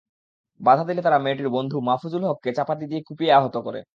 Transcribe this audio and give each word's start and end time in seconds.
বাধা 0.59 0.83
দিলে 0.83 1.01
তারা 1.03 1.19
মেয়েটির 1.19 1.49
বন্ধু 1.49 1.77
মাহফুজুল 1.87 2.23
হককে 2.25 2.49
চাপাতি 2.57 2.85
দিয়ে 2.87 3.01
কুপিয়ে 3.07 3.33
আহত 3.33 3.55
করে। 3.65 3.81